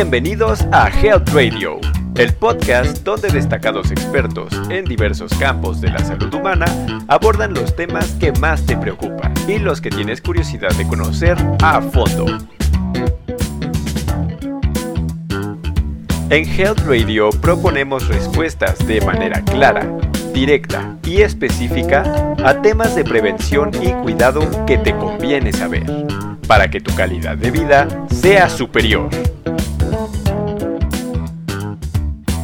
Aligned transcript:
Bienvenidos 0.00 0.64
a 0.70 0.90
Health 0.90 1.28
Radio, 1.30 1.80
el 2.14 2.32
podcast 2.32 2.98
donde 3.02 3.30
destacados 3.30 3.90
expertos 3.90 4.52
en 4.70 4.84
diversos 4.84 5.34
campos 5.40 5.80
de 5.80 5.90
la 5.90 5.98
salud 5.98 6.32
humana 6.32 6.66
abordan 7.08 7.52
los 7.52 7.74
temas 7.74 8.12
que 8.12 8.30
más 8.30 8.64
te 8.64 8.76
preocupan 8.76 9.34
y 9.48 9.58
los 9.58 9.80
que 9.80 9.90
tienes 9.90 10.22
curiosidad 10.22 10.70
de 10.76 10.86
conocer 10.86 11.36
a 11.64 11.82
fondo. 11.82 12.26
En 16.30 16.48
Health 16.48 16.78
Radio 16.86 17.30
proponemos 17.30 18.06
respuestas 18.06 18.78
de 18.86 19.00
manera 19.00 19.42
clara, 19.42 19.84
directa 20.32 20.96
y 21.02 21.22
específica 21.22 22.36
a 22.44 22.62
temas 22.62 22.94
de 22.94 23.02
prevención 23.02 23.72
y 23.82 23.90
cuidado 23.94 24.48
que 24.64 24.78
te 24.78 24.96
conviene 24.96 25.52
saber, 25.52 26.06
para 26.46 26.70
que 26.70 26.80
tu 26.80 26.94
calidad 26.94 27.36
de 27.36 27.50
vida 27.50 27.88
sea 28.12 28.48
superior. 28.48 29.10